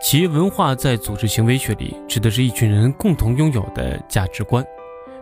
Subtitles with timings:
[0.00, 4.64] 企业文化在组织行为学里指的是一群人共同拥有的价值观，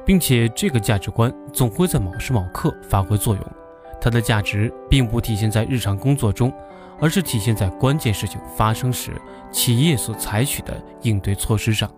[0.06, 3.44] 并且这个价值观总会在某时某刻发挥作用。
[4.00, 6.52] 它的价值并不体现在日常工作中，
[7.00, 9.10] 而是体现在关键事情发生时
[9.50, 11.90] 企业所采取的应对措施上。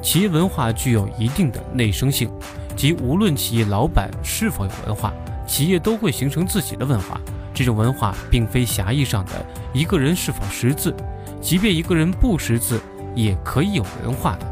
[0.00, 2.32] 企业文化具有一定的内生性，
[2.74, 5.12] 即无论企业老板是否有文化，
[5.46, 7.20] 企业都会形成自己的文化。
[7.52, 9.32] 这种文化并非狭义上的
[9.74, 10.96] 一个人是否识字。
[11.42, 12.80] 即便一个人不识字，
[13.14, 14.46] 也可以有文化的。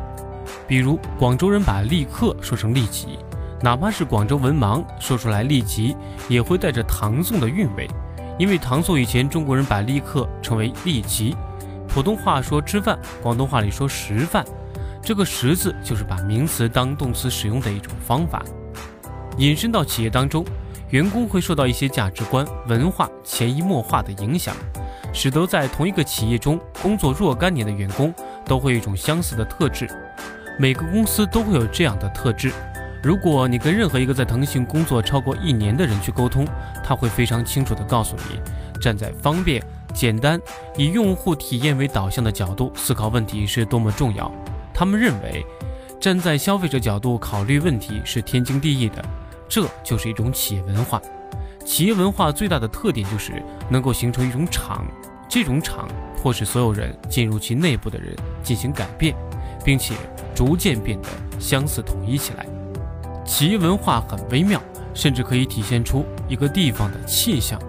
[0.66, 3.18] 比如广州人把立刻说成立即，
[3.62, 5.96] 哪怕是广州文盲说出来立即，
[6.28, 7.88] 也会带着唐宋的韵味。
[8.38, 11.36] 因为唐宋以前，中国人把立刻称为立即。
[11.86, 14.44] 普通话说吃饭，广东话里说食饭，
[15.02, 18.42] 这个食字就是把名词当动词使用的一种方法。
[19.38, 20.44] 引申到企业当中，
[20.90, 24.54] 员工会受到一些价值观、文化潜移默化的影响。
[25.12, 29.88] 使得在同一个企业中工作若干年的员工都会有一种相似的特质，
[30.58, 32.52] 每个公司都会有这样的特质。
[33.02, 36.46] 如果你跟任何一个在腾讯工作超过一年的人去沟通，
[36.84, 38.38] 他会非常清楚地告诉你，
[38.80, 39.60] 站在方便、
[39.94, 40.40] 简单、
[40.76, 44.30] 以用户体验为导向的角度思考问题是多么重要。
[44.72, 45.44] 他们认为，
[45.98, 49.02] 站在消费者角度考虑问题是天经地义的，
[49.50, 51.02] 这就是一种企业文化。
[51.64, 54.86] 企业文化最大的特点就是能够形成一种场，
[55.28, 59.14] 这种场迫使所有人进入其内部的人进行改变，
[59.64, 59.94] 并且
[60.34, 62.46] 逐渐变得相似统一起来。
[63.26, 64.62] 企业文化很微妙，
[64.94, 67.60] 甚至可以体现出一个地方的气象。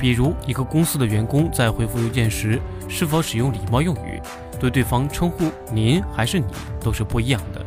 [0.00, 4.20] 比如，一个公司的员工在回复邮件时是否使用礼貌用语，
[4.58, 6.46] 对对方称呼您还是你
[6.80, 7.64] 都是不一样的。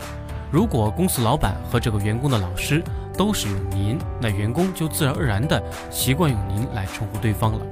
[0.52, 2.84] 如果公司老板和这个员工的老师。
[3.22, 7.64] 都使用您，那员工就自然而然地习惯用您来称呼对方了。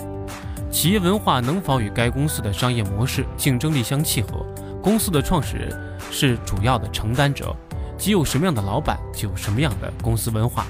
[0.69, 4.45] 企业文化能否与该公司的商业模式、竞争力相契合？
[4.79, 5.75] 公司的创始人
[6.11, 7.51] 是主要的承担者，
[7.97, 10.67] 即有什么样的老板，就有什么样的公司文化。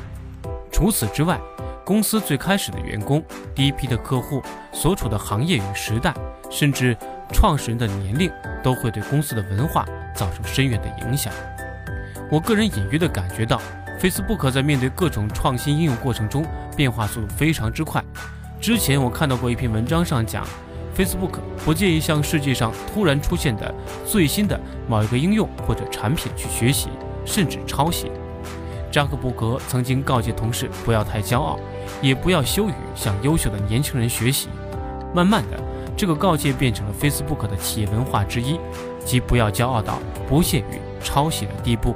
[0.71, 1.37] 除此之外，
[1.83, 3.21] 公司最开始的员工、
[3.53, 4.41] 第一批的客户、
[4.71, 6.13] 所处的行业与时代，
[6.49, 6.95] 甚至
[7.33, 8.31] 创始人的年龄，
[8.63, 9.85] 都会对公司的文化
[10.15, 11.33] 造成深远的影响。
[12.31, 13.61] 我个人隐约地感觉到。
[13.99, 16.45] Facebook 在面对各种创新应用过程中，
[16.75, 18.01] 变化速度非常之快。
[18.61, 20.47] 之前我看到过一篇文章上讲
[20.95, 26.87] ，Facebook 不介意向世界上突然出现的最新的某一个应用或者产品去学习，
[27.25, 28.09] 甚至抄袭。
[28.89, 31.59] 扎克伯格曾经告诫同事不要太骄傲，
[32.01, 34.47] 也不要羞于向优秀的年轻人学习。
[35.13, 35.59] 慢慢的，
[35.97, 38.57] 这个告诫变成了 Facebook 的企业文化之一，
[39.03, 41.93] 即不要骄傲到不屑于抄袭的地步。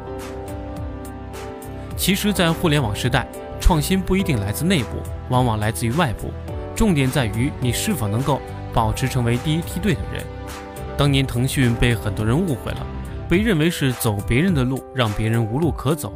[2.04, 3.26] 其实，在互联网时代，
[3.62, 4.98] 创新不一定来自内部，
[5.30, 6.34] 往往来自于外部。
[6.76, 8.42] 重点在于你是否能够
[8.74, 10.22] 保持成为第一梯队的人。
[10.98, 12.86] 当年腾讯被很多人误会了，
[13.30, 16.12] 被认为是走别人的路，让别人无路可走。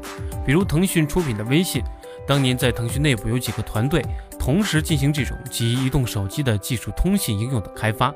[0.45, 1.81] 比如腾讯出品的微信，
[2.27, 4.03] 当年在腾讯内部有几个团队
[4.37, 8.13] 同时进行这种基于移动手机的技术通信应用的开发。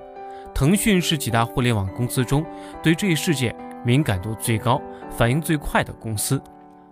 [0.53, 2.45] 腾讯是几大互联网公司中
[2.83, 3.55] 对这一事件
[3.85, 6.41] 敏感度最高、反应最快的公司。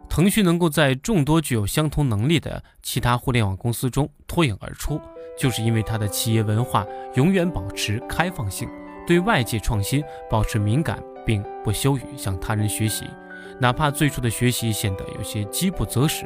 [0.09, 4.99] 腾讯能够在众多具有相同能力的其他互联网公司中脱颖而出，
[5.37, 8.67] 就是因为它的企业文化永远保持开放性，
[9.07, 13.05] 对外界创新保持敏感，并不羞于向他人学习，
[13.59, 16.25] 哪怕最初的学习显得有些饥不择食，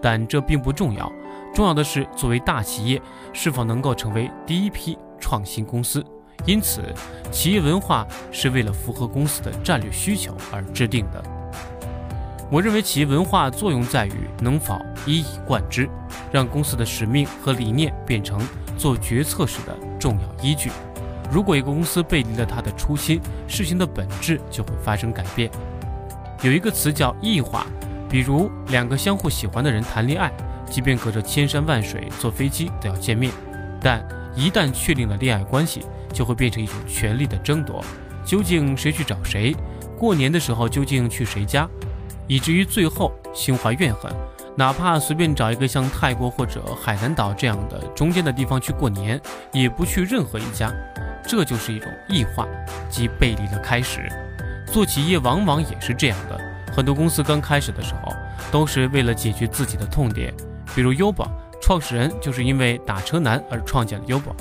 [0.00, 1.10] 但这并不重要。
[1.54, 3.00] 重要的是，作为大企业，
[3.32, 6.04] 是否能够成为第一批创新公司。
[6.44, 6.82] 因此，
[7.30, 11.41] 企业文化是为了符合公司的战略需求而制定的。
[12.52, 15.88] 我认为企业文化作用在于能否一以贯之，
[16.30, 18.38] 让公司的使命和理念变成
[18.76, 20.70] 做决策时的重要依据。
[21.30, 23.18] 如果一个公司背离了它的初心，
[23.48, 25.50] 事情的本质就会发生改变。
[26.42, 27.64] 有一个词叫异化，
[28.06, 30.30] 比如两个相互喜欢的人谈恋爱，
[30.66, 33.32] 即便隔着千山万水坐飞机都要见面，
[33.80, 37.82] 但一旦确定了恋爱关系，就会变成一种权力的争夺。
[38.26, 39.56] 究竟谁去找谁？
[39.98, 41.66] 过年的时候究竟去谁家？
[42.26, 44.12] 以至于最后心怀怨恨，
[44.56, 49.20] 哪怕随便找一个像泰国或者海南岛这样的中间的地方去过年，
[49.52, 50.72] 也不去任何一家。
[51.24, 52.46] 这就是一种异化，
[52.90, 54.10] 即背离的开始。
[54.66, 56.40] 做企业往往也是这样的，
[56.74, 58.12] 很多公司刚开始的时候
[58.50, 60.34] 都是为了解决自己的痛点，
[60.74, 61.30] 比如优宝，
[61.60, 64.34] 创始人就是因为打车难而创建了优宝。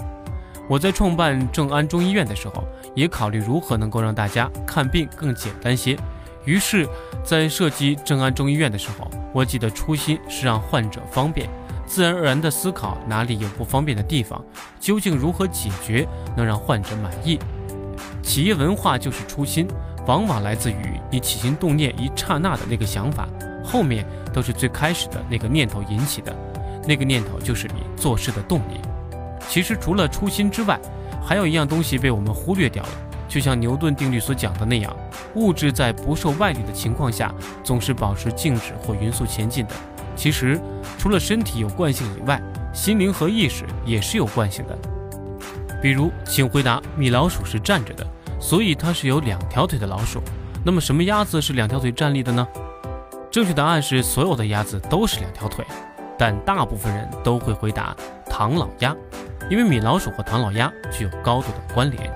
[0.68, 2.64] 我在创办正安中医院的时候，
[2.96, 5.98] 也考虑如何能够让大家看病更简单些。
[6.46, 6.88] 于是，
[7.24, 11.48] 在设计正安中医院的时候，我记得初心是让患者方便，
[11.86, 14.44] 自然而然地思考哪里有不方便的地方，
[14.80, 17.38] 究竟如何解决能让患者满意。
[18.24, 19.68] 企业文化就是初心，
[20.08, 23.28] 往往来自于你起心动念一刹那的那个想法，
[23.64, 26.36] 后面都是最开始的那个念头引起的，
[26.88, 28.82] 那个念头就是你做事的动力。
[29.48, 30.80] 其实除了初心之外，
[31.24, 32.90] 还有一样东西被我们忽略掉了，
[33.32, 34.94] 就像牛顿定律所讲的那样，
[35.36, 37.34] 物质在不受外力的情况下，
[37.64, 39.74] 总是保持静止或匀速前进的。
[40.18, 40.60] 其实
[40.98, 42.42] 除了身体有惯性以外，
[42.74, 44.78] 心灵和意识也是有惯性的。
[45.82, 48.06] 比如，请回答：米老鼠是站着的，
[48.38, 50.22] 所以它是有两条腿的老鼠。
[50.66, 52.46] 那么，什么鸭子是两条腿站立的呢？
[53.32, 55.66] 正确答案是所有的鸭子都是两条腿，
[56.18, 57.96] 但大部分人都会回答
[58.26, 58.94] 唐老鸭。
[59.50, 62.12] 因为米老鼠和唐老鸭具有高度的关联，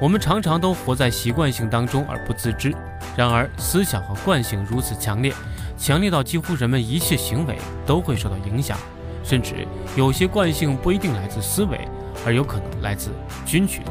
[0.00, 2.74] 我们常常都活在习惯性当中而不自知。
[3.16, 5.32] 然而，思想和惯性如此强烈，
[5.78, 7.56] 强烈到几乎人们一切行为
[7.86, 8.76] 都会受到影响，
[9.22, 11.88] 甚至有些惯性不一定来自思维，
[12.26, 13.10] 而有可能来自
[13.46, 13.82] 菌群。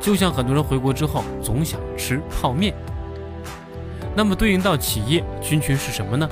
[0.00, 2.74] 就像很多人回国之后总想吃泡面。
[4.16, 6.28] 那么，对应到企业菌群是什么呢？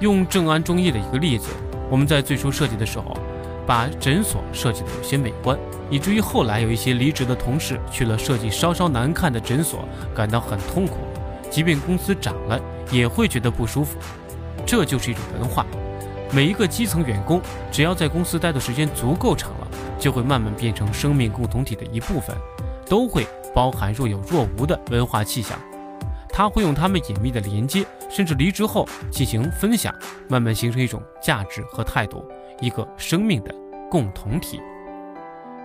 [0.00, 1.48] 用正安中医的一个例子，
[1.90, 3.16] 我们在最初设计的时候。
[3.70, 5.56] 把诊所设计的有些美观，
[5.88, 10.96] 以至于后来有一些离职的同事去了设计稍稍难看的诊所，感到很痛苦。
[11.48, 13.96] 即便公司涨了，也会觉得不舒服。
[14.66, 15.64] 这就是一种文化。
[16.32, 17.40] 每一个基层员工，
[17.70, 19.68] 只要在公司待的时间足够长了，
[20.00, 22.36] 就会慢慢变成生命共同体的一部分，
[22.88, 23.24] 都会
[23.54, 25.56] 包含若有若无的文化气象。
[26.28, 29.94] 他会用他们隐秘的连接，甚至离职后进行分享，
[30.28, 32.24] 慢慢形成一种价值和态度。
[32.60, 33.54] 一个生命的
[33.90, 34.60] 共同体，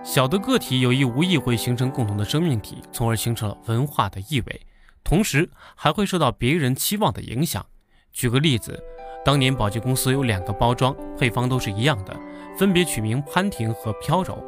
[0.02, 4.60] 小的个体有意无意会形成共同的生命体，从而形成了文化的意味，
[5.04, 7.64] 同时还会受到别人期望的影响。
[8.12, 8.82] 举个例子，
[9.24, 12.16] 当年宝洁公司有两个包装配方都是一样的，
[12.58, 14.42] 分别取名潘婷和飘柔。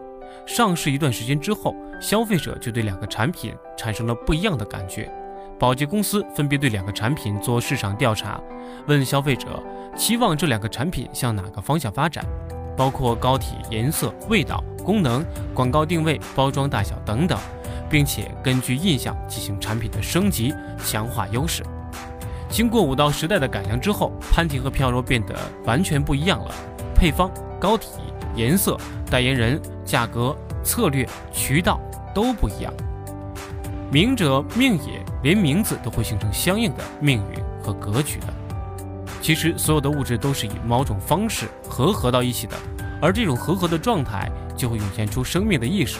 [0.46, 5.12] 上市一段时间之后，消费者就对两个产品产生了不一样的感觉。
[5.58, 8.40] 保洁公司分别对两个产品做市场调查，
[8.86, 9.60] 问消费者
[9.96, 12.24] 期望这两个产品向哪个方向发展，
[12.76, 17.36] 包括膏体、颜色、味道、功能、广告定位、包装大小等等，
[17.90, 21.64] 并且根据印象进行产品的升级，强化优势。
[22.48, 25.34] 经过五到十代的改良之后，潘婷和飘柔变得
[25.64, 26.54] 完全不一样了，
[26.94, 27.28] 配方、
[27.58, 27.88] 膏体、
[28.36, 28.78] 颜色、
[29.10, 31.80] 代言人、价格、策略、渠道
[32.14, 32.72] 都不一样。
[33.90, 38.26] 名者命也，连名字都会形成相应的命运和格局的。
[39.20, 42.56] 其实，所有的物质都是以某种方式合合到一起的，
[43.02, 45.98] 而这种合合的状态就会涌现出生命的意识。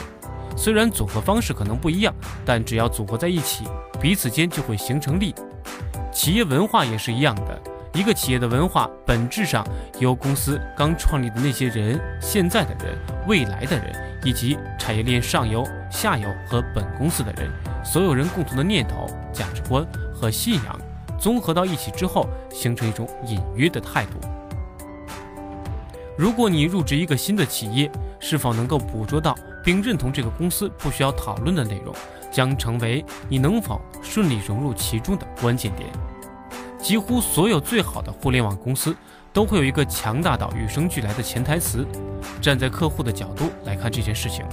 [0.55, 2.13] 虽然组合方式可能不一样，
[2.45, 3.65] 但只要组合在一起，
[4.01, 5.35] 彼此间就会形成力。
[6.11, 7.61] 企业文化也是一样的，
[7.93, 9.65] 一个企业的文化本质上
[9.99, 13.93] 由公司刚创立的那些人、现在的人、未来的人，
[14.23, 17.49] 以及产业链上游、下游和本公司的人。
[17.91, 19.83] 所有人共同的念头、价值观
[20.13, 20.79] 和信仰
[21.19, 24.19] 综合到一起之后，形成一种隐约的态度。
[26.15, 31.91] 如果你入职一个新的企业，是否能够捕捉到并认同这个公司不需要讨论的内容，
[32.31, 35.89] 将成为你能否顺利融入其中的关键点。
[36.77, 38.95] 几乎所有最好的互联网公司
[39.33, 41.83] 都会有一个强大到与生俱来的潜台词。
[42.39, 44.45] 站在客户的角度来看这件事情，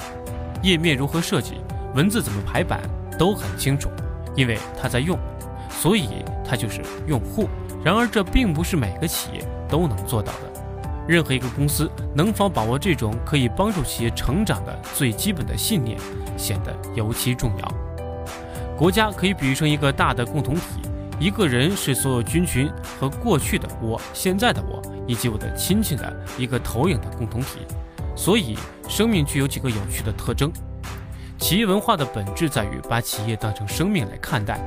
[0.62, 1.60] 页面如何设计，
[1.94, 2.80] 文字怎么排版。
[3.18, 3.90] 都很清楚，
[4.34, 5.18] 因为他在用，
[5.70, 6.08] 所以
[6.44, 7.48] 他就是用户。
[7.84, 10.52] 然而，这并不是每个企业都能做到的。
[11.06, 15.96] 任何一个公司能否把握这种可以帮助企业成长的最基本的信念，
[16.36, 17.74] 显得尤其重要。
[18.76, 20.62] 国家可以比喻成一个大的共同体，
[21.20, 22.68] 一个人是所有菌群
[22.98, 27.60] 和过去的我、现在的我以及我的亲戚的一个投影的共同体。
[28.16, 28.58] 所以，
[28.88, 30.52] 生命具有几个有趣的特征。
[31.38, 34.58] 企业文化的本质在于把企业当成生命来看待。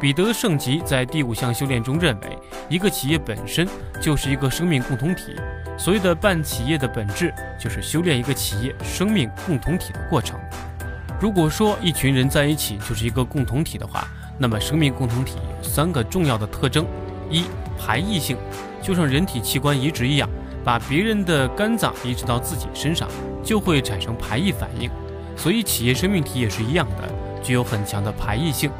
[0.00, 3.66] 彼得圣吉在第五项修炼中认为，一个企业本身
[4.00, 5.34] 就是一个生命共同体。
[5.76, 10.38] 所谓的办企业的本质，就是修炼一个企业生命共同体的过程。
[11.20, 14.06] 如果说一群人在一起就是一个共同体的话，
[14.38, 16.86] 那么生命共同体有三个重要的特征：
[17.28, 17.44] 一、
[17.76, 18.36] 排异性，
[18.80, 20.28] 就像人体器官移植一样，
[20.64, 23.08] 把别人的肝脏移植到自己身上，
[23.42, 24.88] 就会产生排异反应。
[25.38, 27.08] 所以，企业生命体也是一样的，
[27.42, 28.70] 具有很强的排异性。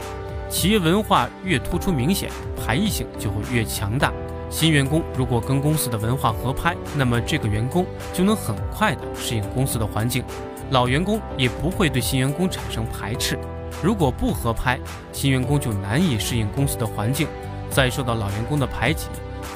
[0.51, 4.13] 企业文化越突出明显，排异性就会越强大。
[4.51, 10.25] 新员工如果跟公司的文化合拍，那么这个员工就能很快的适应公司的环境，
[10.71, 13.39] 老员工也不会对新员工产生排斥。
[13.83, 14.81] 如果不合拍，
[15.13, 17.29] 新员工就难以适应公司的环境，
[17.71, 19.07] 再受到老员工的排挤，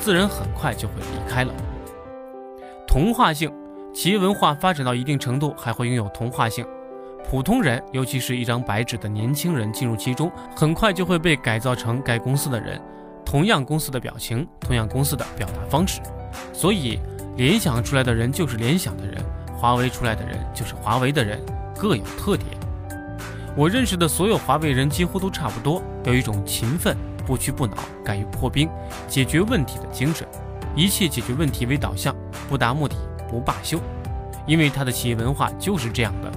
[0.01, 1.53] 自然很快就会离开了。
[2.87, 3.51] 同化性，
[3.95, 6.65] 企业文化发展到一定程度，还会拥有同化性。
[7.29, 12.81] 普通人，尤其是一张白纸的年轻人进入其中，很快就会被改造成该公司的人，
[13.25, 16.01] 同样公司的表情，同样公司的表达方式。
[16.53, 16.99] 所以，
[17.37, 19.23] 联想出来的人就是联想的人，
[19.57, 21.41] 华为出来的人就是华为的人，
[21.75, 22.49] 各有特点。
[23.57, 28.69] 我认识的所有华为人几乎都差不多，有一种勤奋、不屈不挠、敢于破冰、
[29.09, 30.27] 解决问题的精神，
[30.77, 32.15] 一切解决问题为导向，
[32.49, 32.95] 不达目的
[33.29, 33.79] 不罢休。
[34.47, 36.33] 因为他的企业文化就是这样的，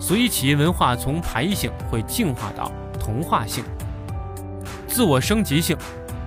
[0.00, 3.62] 所以企业文化从排异性会进化到同化性、
[4.88, 5.76] 自我升级性。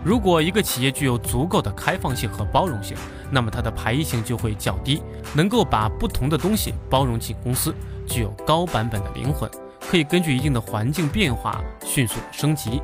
[0.05, 2.95] 如果一个企业具有足够的开放性和包容性，
[3.31, 5.01] 那么它的排异性就会较低，
[5.33, 7.73] 能够把不同的东西包容进公司，
[8.05, 9.49] 具有高版本的灵魂，
[9.79, 12.81] 可以根据一定的环境变化迅速升级。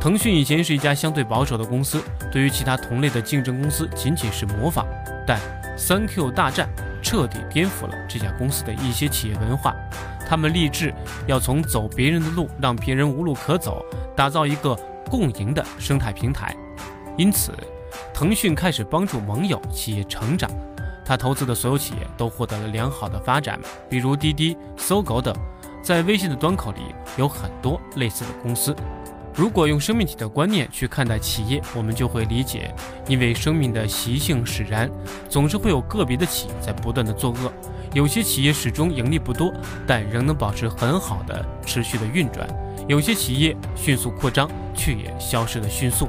[0.00, 2.02] 腾讯以前是一家相对保守的公司，
[2.32, 4.84] 对于其他同类的竞争公司仅仅是模仿，
[5.24, 5.38] 但
[5.78, 6.68] 三 Q 大战
[7.12, 9.76] 彻底颠覆了这家公司的一些企业文化，
[10.26, 10.94] 他们立志
[11.26, 13.84] 要从走别人的路，让别人无路可走，
[14.16, 14.74] 打造一个。
[15.10, 16.56] 共赢的生态平台，
[17.18, 17.52] 因此，
[18.14, 20.50] 腾讯开始帮助盟友企业成长。
[21.04, 25.34] 他投资的所有企业都获得了良好的发展，比如滴滴、搜狗等。
[25.82, 26.80] 在微信的端口里
[27.18, 28.74] 有很多类似的公司。
[29.34, 32.74] 如果用生命体的观念去看待企业，我们就会理解，
[33.08, 34.90] 因为生命的习性使然，
[35.28, 37.52] 总是会有个别的企业在不断的作恶。
[37.94, 39.52] 有些企业始终盈利不多，
[39.86, 42.46] 但仍能保持很好的持续的运转。
[42.88, 46.08] 有些企业迅速扩张，却也消失的迅速，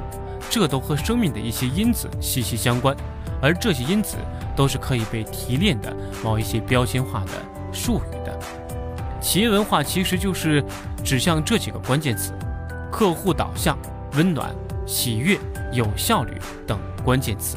[0.50, 2.94] 这都和生命的一些因子息息相关，
[3.40, 4.16] 而这些因子
[4.54, 7.32] 都是可以被提炼的某一些标签化的
[7.72, 8.38] 术语的。
[9.20, 10.62] 企业文化其实就是
[11.02, 12.34] 指向这几个关键词：
[12.96, 13.76] 客户导向、
[14.12, 14.54] 温暖、
[14.86, 15.36] 喜悦、
[15.72, 16.30] 有效率
[16.64, 17.56] 等关键词。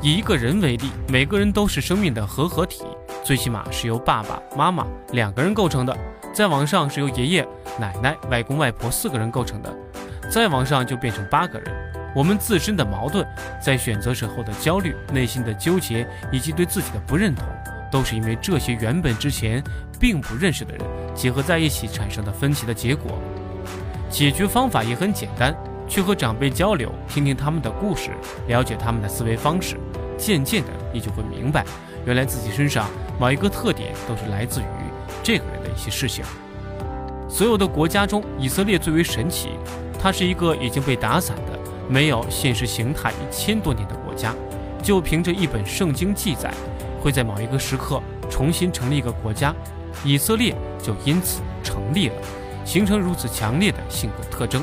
[0.00, 2.84] 以一个人为例，每个人都是生命的合合体，
[3.24, 5.98] 最起码是由爸爸妈妈两个人构成的。
[6.32, 7.48] 再往上是由爷爷、
[7.80, 9.74] 奶奶、外公外婆四个人构成的，
[10.30, 11.68] 再往上就变成八个人。
[12.14, 13.26] 我们自身的矛盾，
[13.60, 17.44] 在选择时候的焦虑、内心的纠结以及对自己的不认同，
[17.90, 19.60] 都是因为这些原本之前
[19.98, 23.18] 并不认识的人结合在一起产生的分歧的结果。
[24.10, 25.56] 解决方法也很简单，
[25.88, 28.10] 去和长辈交流，听听他们的故事，
[28.48, 29.76] 了解他们的思维方式，
[30.18, 31.64] 渐渐的你就会明白，
[32.04, 32.88] 原来自己身上
[33.18, 34.64] 某一个特点都是来自于
[35.22, 35.70] 这个人的。
[35.70, 36.22] 一些事情，
[37.26, 39.50] 所有的国家中，以色列最为神奇。
[39.98, 44.34] 它是一个已经被打散的、没有现实形态一千多年的国家，
[44.82, 46.52] 就凭着一本圣经记载，
[47.00, 49.54] 会在某一个时刻重新成立一个国家，
[50.04, 52.14] 以色列就因此成立了，
[52.70, 54.62] 形成如此强烈的性格特征。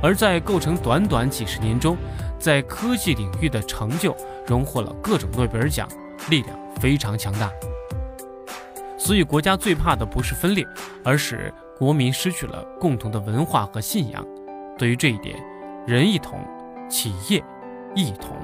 [0.00, 1.98] 而在构成短短几十年中，
[2.38, 4.16] 在科技领域的成就，
[4.46, 5.86] 荣获了各种诺贝尔奖，
[6.30, 7.52] 力量非常强大。
[8.96, 10.66] 所以，国家最怕的不是分裂，
[11.04, 14.26] 而是国民失去了共同的文化和信仰。
[14.78, 15.38] 对于这一点，
[15.86, 16.40] 人一同，
[16.88, 17.44] 企业
[17.94, 18.34] 一同。